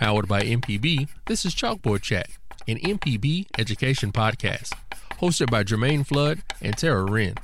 Powered 0.00 0.26
by 0.26 0.40
MPB, 0.40 1.08
this 1.26 1.44
is 1.44 1.54
Chalkboard 1.54 2.00
Chat, 2.00 2.26
an 2.66 2.78
MPB 2.78 3.48
education 3.58 4.12
podcast, 4.12 4.72
hosted 5.20 5.50
by 5.50 5.62
Jermaine 5.62 6.06
Flood 6.06 6.40
and 6.62 6.74
Tara 6.74 7.04
Wren. 7.04 7.34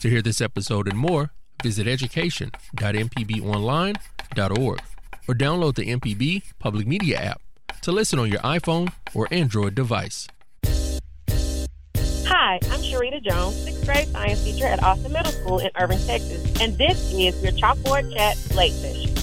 To 0.00 0.10
hear 0.10 0.20
this 0.20 0.42
episode 0.42 0.88
and 0.88 0.98
more, 0.98 1.30
visit 1.62 1.88
education.mpbonline.org 1.88 4.80
or 5.26 5.34
download 5.34 5.76
the 5.76 5.86
MPB 5.86 6.42
Public 6.58 6.86
Media 6.86 7.16
app 7.16 7.40
to 7.80 7.92
listen 7.92 8.18
on 8.18 8.28
your 8.28 8.40
iPhone 8.40 8.92
or 9.14 9.26
Android 9.30 9.74
device. 9.74 10.28
Hi, 10.66 12.58
I'm 12.64 12.82
Sharita 12.82 13.24
Jones, 13.24 13.56
sixth 13.64 13.86
grade 13.86 14.08
science 14.08 14.44
teacher 14.44 14.66
at 14.66 14.82
Austin 14.82 15.14
Middle 15.14 15.32
School 15.32 15.60
in 15.60 15.70
Irving, 15.76 16.06
Texas, 16.06 16.60
and 16.60 16.76
this 16.76 17.14
is 17.14 17.42
your 17.42 17.52
Chalkboard 17.52 18.12
Chat 18.12 18.36
Late 18.54 18.72
Session. 18.72 19.15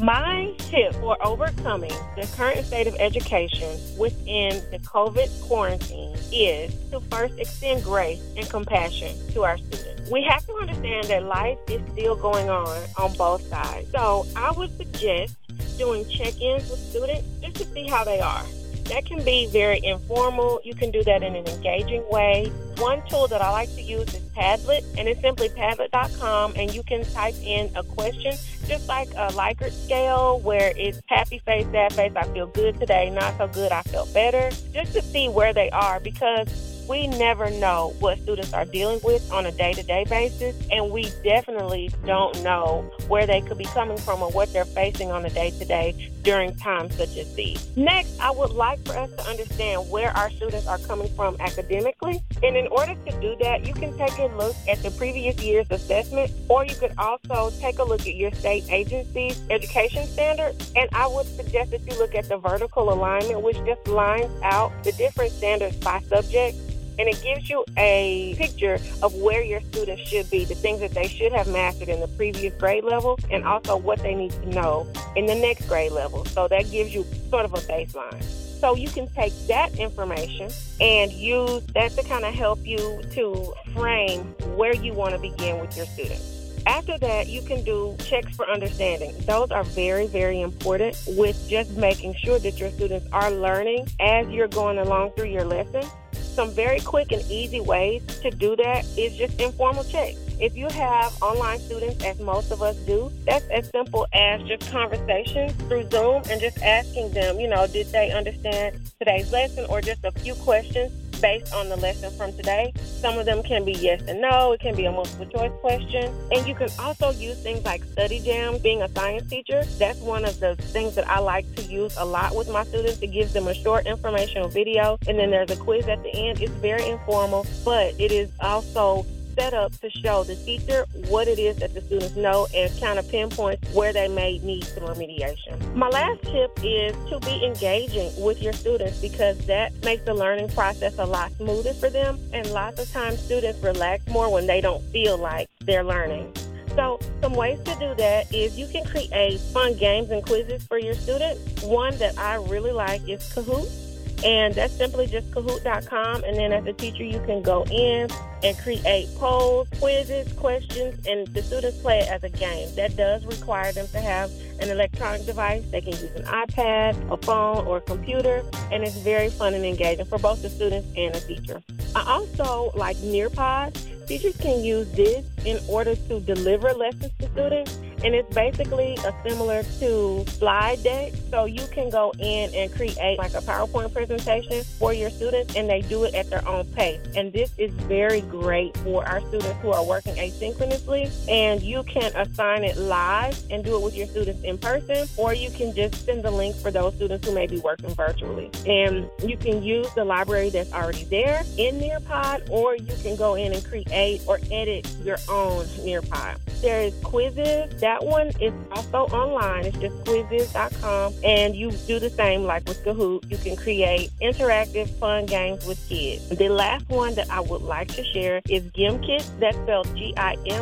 My 0.00 0.54
tip 0.58 0.94
for 0.96 1.16
overcoming 1.26 1.90
the 2.14 2.28
current 2.36 2.64
state 2.64 2.86
of 2.86 2.94
education 3.00 3.76
within 3.98 4.62
the 4.70 4.78
COVID 4.78 5.28
quarantine 5.42 6.14
is 6.32 6.72
to 6.92 7.00
first 7.00 7.36
extend 7.36 7.82
grace 7.82 8.22
and 8.36 8.48
compassion 8.48 9.16
to 9.32 9.42
our 9.42 9.58
students. 9.58 10.08
We 10.08 10.22
have 10.22 10.46
to 10.46 10.54
understand 10.54 11.08
that 11.08 11.24
life 11.24 11.58
is 11.68 11.82
still 11.92 12.14
going 12.14 12.48
on 12.48 12.80
on 12.96 13.12
both 13.16 13.42
sides. 13.48 13.90
So 13.90 14.24
I 14.36 14.52
would 14.52 14.76
suggest 14.76 15.36
doing 15.78 16.08
check 16.08 16.40
ins 16.40 16.70
with 16.70 16.78
students 16.78 17.26
just 17.42 17.56
to 17.56 17.64
see 17.74 17.88
how 17.88 18.04
they 18.04 18.20
are. 18.20 18.44
That 18.84 19.04
can 19.04 19.22
be 19.22 19.48
very 19.48 19.84
informal. 19.84 20.60
You 20.64 20.74
can 20.74 20.90
do 20.90 21.04
that 21.04 21.22
in 21.22 21.34
an 21.34 21.46
engaging 21.46 22.04
way. 22.08 22.50
One 22.78 23.02
tool 23.08 23.26
that 23.28 23.42
I 23.42 23.50
like 23.50 23.68
to 23.74 23.82
use 23.82 24.14
is 24.14 24.22
Padlet, 24.34 24.82
and 24.96 25.08
it's 25.08 25.20
simply 25.20 25.50
padlet.com, 25.50 26.54
and 26.56 26.72
you 26.74 26.82
can 26.84 27.04
type 27.12 27.34
in 27.42 27.70
a 27.74 27.82
question, 27.82 28.34
just 28.68 28.86
like 28.86 29.08
a 29.12 29.28
Likert 29.32 29.72
scale, 29.72 30.40
where 30.40 30.72
it's 30.76 31.00
happy 31.06 31.38
face, 31.40 31.66
sad 31.72 31.92
face, 31.94 32.12
I 32.14 32.24
feel 32.34 32.46
good 32.46 32.78
today, 32.78 33.10
not 33.10 33.36
so 33.38 33.48
good, 33.48 33.72
I 33.72 33.82
feel 33.82 34.06
better, 34.12 34.50
just 34.72 34.92
to 34.92 35.02
see 35.02 35.28
where 35.28 35.52
they 35.54 35.70
are 35.70 35.98
because 36.00 36.67
we 36.88 37.06
never 37.06 37.50
know 37.50 37.94
what 38.00 38.18
students 38.18 38.52
are 38.54 38.64
dealing 38.64 39.00
with 39.04 39.30
on 39.30 39.46
a 39.46 39.52
day 39.52 39.72
to 39.74 39.82
day 39.82 40.04
basis, 40.04 40.56
and 40.72 40.90
we 40.90 41.10
definitely 41.22 41.90
don't 42.06 42.42
know 42.42 42.90
where 43.08 43.26
they 43.26 43.40
could 43.42 43.58
be 43.58 43.66
coming 43.66 43.98
from 43.98 44.22
or 44.22 44.30
what 44.30 44.52
they're 44.52 44.64
facing 44.64 45.10
on 45.10 45.24
a 45.26 45.30
day 45.30 45.50
to 45.50 45.64
day 45.64 46.10
during 46.22 46.54
times 46.56 46.96
such 46.96 47.16
as 47.16 47.32
these. 47.34 47.68
Next, 47.76 48.18
I 48.20 48.30
would 48.30 48.50
like 48.50 48.84
for 48.84 48.96
us 48.96 49.10
to 49.12 49.22
understand 49.28 49.88
where 49.90 50.10
our 50.16 50.30
students 50.30 50.66
are 50.66 50.78
coming 50.78 51.08
from 51.14 51.36
academically, 51.40 52.22
and 52.42 52.56
in 52.56 52.66
order 52.68 52.94
to 52.94 53.20
do 53.20 53.36
that, 53.40 53.66
you 53.66 53.74
can 53.74 53.96
take 53.98 54.18
a 54.18 54.26
look 54.36 54.56
at 54.68 54.82
the 54.82 54.90
previous 54.92 55.40
year's 55.42 55.66
assessment, 55.70 56.30
or 56.48 56.64
you 56.64 56.74
could 56.74 56.92
also 56.98 57.50
take 57.60 57.78
a 57.78 57.84
look 57.84 58.00
at 58.00 58.14
your 58.14 58.32
state 58.32 58.64
agency's 58.70 59.40
education 59.50 60.06
standards, 60.06 60.72
and 60.74 60.88
I 60.92 61.06
would 61.06 61.26
suggest 61.26 61.70
that 61.72 61.86
you 61.86 61.98
look 61.98 62.14
at 62.14 62.28
the 62.28 62.38
vertical 62.38 62.92
alignment, 62.92 63.42
which 63.42 63.56
just 63.66 63.86
lines 63.88 64.30
out 64.42 64.72
the 64.84 64.92
different 64.92 65.32
standards 65.32 65.76
by 65.76 66.00
subject 66.08 66.56
and 66.98 67.08
it 67.08 67.20
gives 67.22 67.48
you 67.48 67.64
a 67.76 68.34
picture 68.36 68.78
of 69.02 69.14
where 69.14 69.42
your 69.42 69.60
students 69.60 70.02
should 70.08 70.28
be, 70.30 70.44
the 70.44 70.54
things 70.54 70.80
that 70.80 70.92
they 70.92 71.08
should 71.08 71.32
have 71.32 71.48
mastered 71.48 71.88
in 71.88 72.00
the 72.00 72.08
previous 72.08 72.52
grade 72.54 72.84
level, 72.84 73.18
and 73.30 73.44
also 73.44 73.76
what 73.76 74.00
they 74.00 74.14
need 74.14 74.32
to 74.32 74.48
know 74.50 74.86
in 75.16 75.26
the 75.26 75.34
next 75.34 75.68
grade 75.68 75.92
level. 75.92 76.24
So 76.26 76.48
that 76.48 76.70
gives 76.70 76.94
you 76.94 77.04
sort 77.30 77.44
of 77.44 77.54
a 77.54 77.58
baseline. 77.58 78.22
So 78.60 78.74
you 78.74 78.88
can 78.88 79.06
take 79.08 79.32
that 79.46 79.78
information 79.78 80.50
and 80.80 81.12
use 81.12 81.64
that 81.74 81.92
to 81.92 82.02
kind 82.02 82.24
of 82.24 82.34
help 82.34 82.66
you 82.66 83.00
to 83.12 83.54
frame 83.72 84.22
where 84.56 84.74
you 84.74 84.92
want 84.92 85.14
to 85.14 85.20
begin 85.20 85.60
with 85.60 85.76
your 85.76 85.86
students. 85.86 86.34
After 86.66 86.98
that, 86.98 87.28
you 87.28 87.40
can 87.42 87.62
do 87.62 87.96
checks 88.04 88.34
for 88.34 88.46
understanding. 88.50 89.14
Those 89.26 89.52
are 89.52 89.62
very, 89.62 90.06
very 90.06 90.40
important 90.40 91.00
with 91.06 91.48
just 91.48 91.70
making 91.76 92.14
sure 92.14 92.38
that 92.40 92.58
your 92.58 92.70
students 92.70 93.06
are 93.12 93.30
learning 93.30 93.88
as 94.00 94.28
you're 94.28 94.48
going 94.48 94.78
along 94.78 95.12
through 95.12 95.28
your 95.28 95.44
lesson 95.44 95.88
some 96.38 96.52
very 96.52 96.78
quick 96.78 97.10
and 97.10 97.20
easy 97.28 97.60
ways 97.60 98.00
to 98.22 98.30
do 98.30 98.54
that 98.54 98.84
is 98.96 99.16
just 99.16 99.40
informal 99.40 99.82
checks. 99.82 100.20
If 100.38 100.56
you 100.56 100.68
have 100.68 101.20
online 101.20 101.58
students, 101.58 102.04
as 102.04 102.20
most 102.20 102.52
of 102.52 102.62
us 102.62 102.76
do, 102.86 103.10
that's 103.26 103.44
as 103.46 103.68
simple 103.70 104.06
as 104.12 104.40
just 104.42 104.70
conversations 104.70 105.50
through 105.66 105.90
Zoom 105.90 106.22
and 106.30 106.40
just 106.40 106.62
asking 106.62 107.10
them, 107.10 107.40
you 107.40 107.48
know, 107.48 107.66
did 107.66 107.88
they 107.88 108.12
understand 108.12 108.78
today's 109.00 109.32
lesson 109.32 109.66
or 109.68 109.80
just 109.80 110.04
a 110.04 110.12
few 110.12 110.36
questions 110.36 110.92
based 111.20 111.52
on 111.54 111.68
the 111.68 111.76
lesson 111.76 112.10
from 112.16 112.32
today. 112.32 112.72
Some 113.00 113.18
of 113.18 113.26
them 113.26 113.42
can 113.42 113.64
be 113.64 113.72
yes 113.72 114.02
and 114.08 114.20
no. 114.20 114.52
It 114.52 114.60
can 114.60 114.74
be 114.74 114.86
a 114.86 114.92
multiple 114.92 115.26
choice 115.26 115.52
question. 115.60 116.12
And 116.32 116.46
you 116.46 116.54
can 116.54 116.68
also 116.78 117.10
use 117.10 117.40
things 117.42 117.64
like 117.64 117.84
study 117.84 118.20
jams. 118.20 118.60
Being 118.60 118.82
a 118.82 118.88
science 118.88 119.28
teacher, 119.30 119.64
that's 119.78 120.00
one 120.00 120.24
of 120.24 120.38
the 120.40 120.56
things 120.56 120.94
that 120.96 121.08
I 121.08 121.18
like 121.20 121.52
to 121.56 121.62
use 121.62 121.96
a 121.96 122.04
lot 122.04 122.34
with 122.34 122.48
my 122.50 122.64
students. 122.64 123.00
It 123.00 123.08
gives 123.08 123.32
them 123.32 123.48
a 123.48 123.54
short 123.54 123.86
informational 123.86 124.48
video, 124.48 124.98
and 125.06 125.18
then 125.18 125.30
there's 125.30 125.50
a 125.50 125.56
quiz 125.56 125.86
at 125.88 126.02
the 126.02 126.10
end. 126.14 126.40
It's 126.40 126.52
very 126.54 126.88
informal, 126.88 127.46
but 127.64 127.94
it 127.98 128.12
is 128.12 128.30
also 128.40 129.06
set 129.38 129.54
up 129.54 129.72
to 129.80 129.88
show 129.88 130.24
the 130.24 130.34
teacher 130.34 130.84
what 131.08 131.28
it 131.28 131.38
is 131.38 131.56
that 131.58 131.72
the 131.72 131.80
students 131.80 132.16
know 132.16 132.48
and 132.54 132.72
kind 132.80 132.98
of 132.98 133.08
pinpoint 133.08 133.60
where 133.72 133.92
they 133.92 134.08
may 134.08 134.38
need 134.38 134.64
some 134.64 134.82
remediation. 134.82 135.74
My 135.74 135.88
last 135.88 136.22
tip 136.22 136.50
is 136.64 136.92
to 137.08 137.20
be 137.20 137.44
engaging 137.44 138.10
with 138.20 138.42
your 138.42 138.52
students 138.52 139.00
because 139.00 139.38
that 139.46 139.72
makes 139.84 140.04
the 140.04 140.14
learning 140.14 140.48
process 140.48 140.98
a 140.98 141.06
lot 141.06 141.30
smoother 141.36 141.72
for 141.74 141.88
them. 141.88 142.18
And 142.32 142.50
lots 142.50 142.80
of 142.80 142.90
times 142.90 143.20
students 143.20 143.62
relax 143.62 144.06
more 144.08 144.32
when 144.32 144.46
they 144.46 144.60
don't 144.60 144.82
feel 144.90 145.16
like 145.16 145.48
they're 145.60 145.84
learning. 145.84 146.32
So, 146.74 146.98
some 147.20 147.34
ways 147.34 147.58
to 147.60 147.74
do 147.76 147.94
that 147.96 148.32
is 148.32 148.58
you 148.58 148.66
can 148.68 148.84
create 148.84 149.40
fun 149.52 149.76
games 149.76 150.10
and 150.10 150.24
quizzes 150.24 150.64
for 150.64 150.78
your 150.78 150.94
students. 150.94 151.62
One 151.62 151.96
that 151.98 152.18
I 152.18 152.36
really 152.36 152.72
like 152.72 153.08
is 153.08 153.20
Kahoot. 153.32 153.87
And 154.24 154.54
that's 154.54 154.74
simply 154.74 155.06
just 155.06 155.30
Kahoot.com. 155.30 156.24
And 156.24 156.36
then 156.36 156.52
as 156.52 156.66
a 156.66 156.72
teacher, 156.72 157.04
you 157.04 157.20
can 157.20 157.42
go 157.42 157.64
in 157.64 158.08
and 158.42 158.58
create 158.58 159.08
polls, 159.16 159.68
quizzes, 159.78 160.32
questions, 160.34 161.06
and 161.06 161.26
the 161.28 161.42
students 161.42 161.80
play 161.80 162.00
it 162.00 162.08
as 162.08 162.24
a 162.24 162.28
game. 162.28 162.74
That 162.74 162.96
does 162.96 163.24
require 163.26 163.72
them 163.72 163.86
to 163.88 164.00
have 164.00 164.30
an 164.60 164.70
electronic 164.70 165.26
device. 165.26 165.64
They 165.70 165.80
can 165.80 165.92
use 165.92 166.10
an 166.14 166.24
iPad, 166.24 167.10
a 167.12 167.16
phone, 167.16 167.66
or 167.66 167.78
a 167.78 167.80
computer, 167.80 168.42
and 168.72 168.82
it's 168.82 168.96
very 168.98 169.30
fun 169.30 169.54
and 169.54 169.64
engaging 169.64 170.06
for 170.06 170.18
both 170.18 170.42
the 170.42 170.50
students 170.50 170.88
and 170.96 171.14
the 171.14 171.20
teacher. 171.20 171.62
I 171.94 172.02
also 172.08 172.72
like 172.76 172.96
Nearpod. 172.98 174.06
Teachers 174.06 174.36
can 174.38 174.64
use 174.64 174.90
this 174.92 175.24
in 175.44 175.58
order 175.68 175.94
to 175.94 176.20
deliver 176.20 176.72
lessons 176.72 177.12
to 177.18 177.30
students 177.32 177.78
and 178.04 178.14
it's 178.14 178.32
basically 178.34 178.96
a 179.04 179.14
similar 179.28 179.62
to 179.80 180.24
slide 180.28 180.82
deck. 180.82 181.12
So 181.30 181.44
you 181.44 181.66
can 181.68 181.90
go 181.90 182.12
in 182.18 182.54
and 182.54 182.72
create 182.72 183.18
like 183.18 183.34
a 183.34 183.40
PowerPoint 183.40 183.92
presentation 183.92 184.64
for 184.78 184.92
your 184.92 185.10
students 185.10 185.56
and 185.56 185.68
they 185.68 185.82
do 185.82 186.04
it 186.04 186.14
at 186.14 186.30
their 186.30 186.46
own 186.46 186.64
pace. 186.72 187.00
And 187.16 187.32
this 187.32 187.52
is 187.58 187.70
very 187.72 188.20
great 188.22 188.76
for 188.78 189.04
our 189.06 189.20
students 189.20 189.60
who 189.60 189.72
are 189.72 189.84
working 189.84 190.14
asynchronously 190.14 191.10
and 191.28 191.62
you 191.62 191.82
can 191.84 192.14
assign 192.16 192.64
it 192.64 192.76
live 192.76 193.40
and 193.50 193.64
do 193.64 193.76
it 193.76 193.82
with 193.82 193.96
your 193.96 194.06
students 194.06 194.42
in 194.44 194.58
person 194.58 195.08
or 195.16 195.34
you 195.34 195.50
can 195.50 195.74
just 195.74 196.04
send 196.04 196.22
the 196.22 196.30
link 196.30 196.54
for 196.56 196.70
those 196.70 196.94
students 196.94 197.26
who 197.26 197.34
may 197.34 197.46
be 197.46 197.58
working 197.60 197.94
virtually. 197.94 198.50
And 198.66 199.08
you 199.24 199.36
can 199.36 199.62
use 199.62 199.92
the 199.94 200.04
library 200.04 200.50
that's 200.50 200.72
already 200.72 201.04
there 201.04 201.42
in 201.56 201.80
Nearpod 201.80 202.48
or 202.50 202.76
you 202.76 202.94
can 203.02 203.16
go 203.16 203.34
in 203.34 203.52
and 203.52 203.64
create 203.64 204.22
or 204.26 204.38
edit 204.50 204.88
your 205.02 205.18
own 205.28 205.64
Nearpod. 205.84 206.38
There's 206.60 206.92
Quizizz 207.00 207.80
that 207.80 207.87
one 208.04 208.28
is 208.40 208.52
also 208.72 209.06
online. 209.14 209.64
It's 209.66 209.78
just 209.78 209.96
quizizz.com. 210.04 211.14
And 211.24 211.56
you 211.56 211.70
do 211.70 211.98
the 211.98 212.10
same 212.10 212.44
like 212.44 212.66
with 212.68 212.84
Kahoot. 212.84 213.30
You 213.30 213.38
can 213.38 213.56
create 213.56 214.10
interactive, 214.20 214.88
fun 214.98 215.26
games 215.26 215.64
with 215.66 215.78
kids. 215.88 216.28
The 216.28 216.48
last 216.48 216.88
one 216.88 217.14
that 217.14 217.30
I 217.30 217.40
would 217.40 217.62
like 217.62 217.88
to 217.94 218.04
share 218.04 218.42
is 218.48 218.62
Gimkit. 218.72 219.24
That's 219.40 219.56
spelled 219.56 219.94
G-I-M-K-I-T.com. 219.96 220.58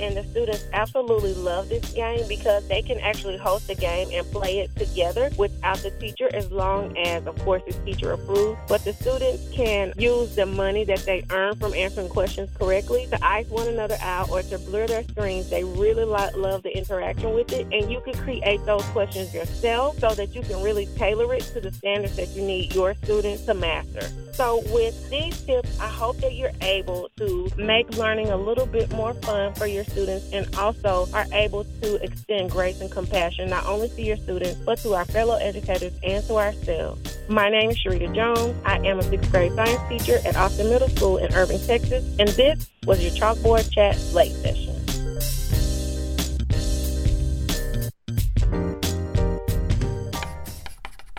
And 0.00 0.16
the 0.16 0.24
students 0.24 0.64
absolutely 0.72 1.34
love 1.34 1.68
this 1.68 1.92
game 1.92 2.26
because 2.28 2.66
they 2.68 2.82
can 2.82 2.98
actually 2.98 3.36
host 3.38 3.70
a 3.70 3.74
game 3.74 4.08
and 4.12 4.26
play 4.30 4.58
it 4.58 4.74
together 4.76 5.30
without 5.38 5.78
the 5.78 5.90
teacher 5.92 6.28
as 6.34 6.50
long 6.50 6.96
as, 6.98 7.26
of 7.26 7.38
course, 7.40 7.62
it's 7.66 7.78
teacher 7.84 8.12
approved. 8.12 8.58
But 8.68 8.84
the 8.84 8.92
students 8.92 9.48
can 9.52 9.92
use 9.96 10.34
the 10.34 10.46
money 10.46 10.84
that 10.84 11.00
they 11.00 11.24
earn 11.30 11.56
from 11.56 11.74
answering 11.74 12.08
questions 12.08 12.50
correctly 12.58 13.06
to 13.10 13.24
ice 13.24 13.48
one 13.48 13.68
another 13.68 13.96
out 14.00 14.30
or 14.30 14.42
to 14.42 14.58
blur 14.58 14.86
their 14.86 15.02
screens. 15.20 15.50
They 15.50 15.64
really 15.64 16.04
lo- 16.04 16.30
love 16.34 16.62
the 16.62 16.76
interaction 16.76 17.34
with 17.34 17.52
it, 17.52 17.66
and 17.72 17.90
you 17.90 18.00
can 18.00 18.14
create 18.14 18.64
those 18.64 18.84
questions 18.86 19.34
yourself 19.34 19.98
so 19.98 20.10
that 20.14 20.34
you 20.34 20.42
can 20.42 20.62
really 20.62 20.86
tailor 20.96 21.34
it 21.34 21.42
to 21.52 21.60
the 21.60 21.72
standards 21.72 22.16
that 22.16 22.28
you 22.30 22.42
need 22.42 22.74
your 22.74 22.94
students 22.94 23.44
to 23.44 23.54
master. 23.54 24.08
So, 24.32 24.62
with 24.72 25.10
these 25.10 25.38
tips, 25.42 25.78
I 25.78 25.88
hope 25.88 26.16
that 26.18 26.34
you're 26.34 26.52
able 26.62 27.10
to 27.18 27.50
make 27.58 27.90
learning 27.98 28.30
a 28.30 28.36
little 28.36 28.66
bit 28.66 28.90
more 28.92 29.12
fun 29.14 29.54
for 29.54 29.66
your 29.66 29.84
students 29.84 30.32
and 30.32 30.54
also 30.56 31.06
are 31.12 31.26
able 31.32 31.64
to 31.82 32.02
extend 32.02 32.50
grace 32.50 32.80
and 32.80 32.90
compassion 32.90 33.50
not 33.50 33.66
only 33.66 33.90
to 33.90 34.02
your 34.02 34.16
students, 34.16 34.58
but 34.64 34.78
to 34.78 34.94
our 34.94 35.04
fellow 35.04 35.36
educators 35.36 35.92
and 36.02 36.24
to 36.24 36.36
ourselves. 36.36 37.18
My 37.28 37.50
name 37.50 37.70
is 37.70 37.84
Sharita 37.84 38.14
Jones. 38.14 38.56
I 38.64 38.78
am 38.86 38.98
a 38.98 39.02
sixth 39.02 39.30
grade 39.30 39.52
science 39.54 39.80
teacher 39.88 40.18
at 40.26 40.36
Austin 40.36 40.70
Middle 40.70 40.88
School 40.88 41.18
in 41.18 41.32
Irving, 41.34 41.60
Texas, 41.66 42.04
and 42.18 42.28
this 42.30 42.70
was 42.86 43.02
your 43.02 43.12
Chalkboard 43.12 43.70
Chat 43.70 43.98
Late 44.14 44.32
Session. 44.32 44.79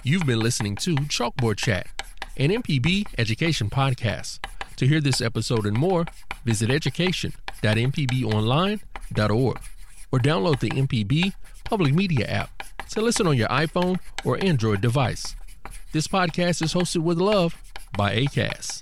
You've 0.04 0.26
been 0.26 0.40
listening 0.40 0.78
to 0.78 0.96
Chalkboard 0.96 1.58
Chat, 1.58 1.86
an 2.36 2.50
MPB 2.50 3.06
education 3.20 3.70
podcast. 3.70 4.40
To 4.78 4.88
hear 4.88 5.00
this 5.00 5.22
episode 5.22 5.68
and 5.68 5.78
more, 5.78 6.08
visit 6.44 6.72
education.mpbonline.org 6.72 9.60
or 10.12 10.20
download 10.20 10.60
the 10.60 10.70
MPB 10.70 11.34
Public 11.66 11.94
Media 11.94 12.26
app 12.26 12.64
to 12.90 13.00
listen 13.00 13.28
on 13.28 13.38
your 13.38 13.50
iPhone 13.50 14.00
or 14.26 14.44
Android 14.44 14.82
device. 14.82 15.36
This 15.92 16.08
podcast 16.08 16.64
is 16.64 16.74
hosted 16.74 17.04
with 17.04 17.20
love 17.20 17.56
by 17.96 18.16
ACAST. 18.16 18.82